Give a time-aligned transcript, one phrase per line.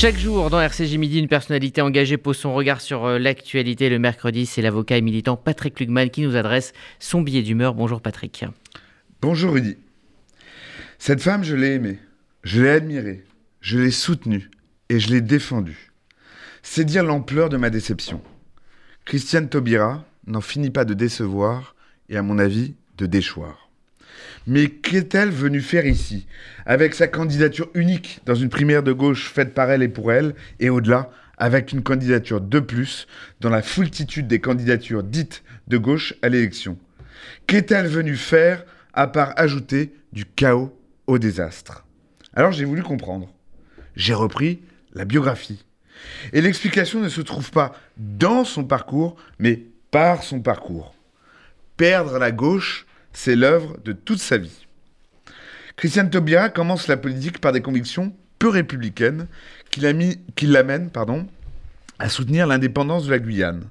[0.00, 3.90] Chaque jour dans RCJ Midi, une personnalité engagée pose son regard sur euh, l'actualité.
[3.90, 7.74] Le mercredi, c'est l'avocat et militant Patrick Lugman qui nous adresse son billet d'humeur.
[7.74, 8.46] Bonjour Patrick.
[9.20, 9.76] Bonjour Rudy.
[10.98, 11.98] Cette femme, je l'ai aimée,
[12.44, 13.26] je l'ai admirée,
[13.60, 14.48] je l'ai soutenue
[14.88, 15.92] et je l'ai défendue.
[16.62, 18.22] C'est dire l'ampleur de ma déception.
[19.04, 21.74] Christiane Taubira n'en finit pas de décevoir
[22.08, 23.69] et à mon avis de déchoir.
[24.46, 26.26] Mais qu'est-elle venue faire ici,
[26.66, 30.34] avec sa candidature unique dans une primaire de gauche faite par elle et pour elle,
[30.58, 33.06] et au-delà, avec une candidature de plus
[33.40, 36.78] dans la foultitude des candidatures dites de gauche à l'élection
[37.46, 41.84] Qu'est-elle venue faire à part ajouter du chaos au désastre?
[42.34, 43.32] Alors j'ai voulu comprendre.
[43.96, 44.60] J'ai repris
[44.94, 45.64] la biographie.
[46.32, 50.94] Et l'explication ne se trouve pas dans son parcours, mais par son parcours.
[51.76, 54.66] Perdre la gauche, c'est l'œuvre de toute sa vie.
[55.76, 59.26] Christiane Taubira commence la politique par des convictions peu républicaines
[59.70, 60.90] qui l'amènent
[61.98, 63.68] à soutenir l'indépendance de la Guyane.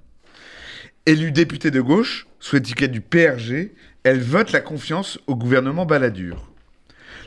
[1.06, 3.74] Élue députée de gauche, sous l'étiquette du PRG,
[4.04, 6.52] elle vote la confiance au gouvernement Balladur.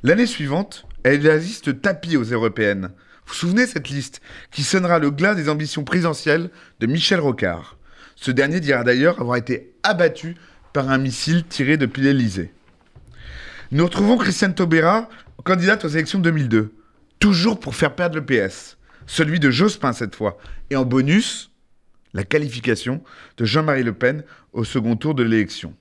[0.03, 2.91] L'année suivante, elle assiste tapis aux européennes.
[3.27, 7.77] Vous vous souvenez cette liste qui sonnera le glas des ambitions présidentielles de Michel Rocard?
[8.15, 10.37] Ce dernier dira d'ailleurs avoir été abattu
[10.73, 12.53] par un missile tiré depuis l'Elysée.
[13.71, 15.09] Nous retrouvons Christiane Taubira,
[15.45, 16.75] candidate aux élections 2002,
[17.19, 20.39] toujours pour faire perdre le PS, celui de Jospin cette fois,
[20.71, 21.51] et en bonus,
[22.15, 23.03] la qualification
[23.37, 25.75] de Jean-Marie Le Pen au second tour de l'élection.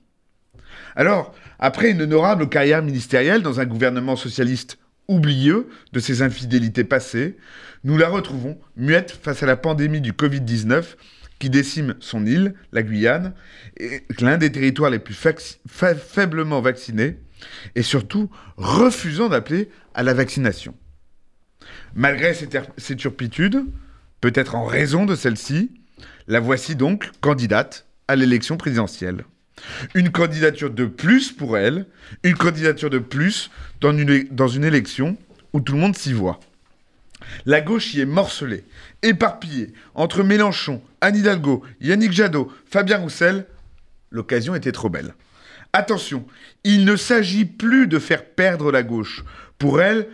[0.96, 7.36] Alors, après une honorable carrière ministérielle dans un gouvernement socialiste oublieux de ses infidélités passées,
[7.84, 10.96] nous la retrouvons muette face à la pandémie du Covid-19
[11.42, 13.34] qui décime son île, la Guyane,
[14.20, 15.16] l'un des territoires les plus
[15.66, 17.18] faiblement vaccinés,
[17.74, 20.76] et surtout refusant d'appeler à la vaccination.
[21.96, 23.64] Malgré ces, turpitudes,
[24.20, 25.72] peut-être en raison de celle-ci,
[26.28, 29.24] la voici donc candidate à l'élection présidentielle.
[29.96, 31.86] Une candidature de plus pour elle,
[32.22, 33.50] une candidature de plus
[33.80, 35.16] dans une, dans une élection
[35.52, 36.38] où tout le monde s'y voit.
[37.46, 38.64] La gauche y est morcelée,
[39.02, 43.46] éparpillée, entre Mélenchon, Anne Hidalgo, Yannick Jadot, Fabien Roussel.
[44.10, 45.14] L'occasion était trop belle.
[45.72, 46.26] Attention,
[46.64, 49.24] il ne s'agit plus de faire perdre la gauche.
[49.58, 50.08] Pour elle,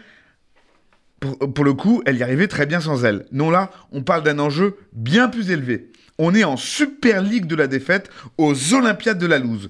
[1.20, 3.26] pour, le coup, elle y arrivait très bien sans elle.
[3.32, 5.90] Non, là, on parle d'un enjeu bien plus élevé.
[6.18, 9.68] On est en Super Ligue de la défaite aux Olympiades de la Louse.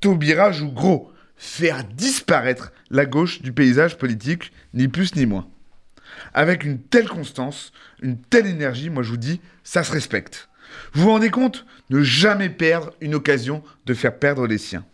[0.00, 1.12] Taubira joue gros.
[1.36, 5.46] Faire disparaître la gauche du paysage politique, ni plus ni moins.
[6.34, 10.48] Avec une telle constance, une telle énergie, moi je vous dis, ça se respecte.
[10.92, 11.64] Vous vous rendez compte?
[11.90, 14.84] Ne jamais perdre une occasion de faire perdre les siens.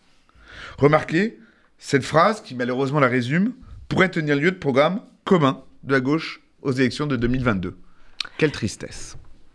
[0.77, 1.39] Remarquez,
[1.77, 3.53] cette phrase, qui malheureusement la résume,
[3.89, 7.77] pourrait tenir lieu de programme commun de la gauche aux élections de 2022.
[8.37, 9.17] Quelle tristesse.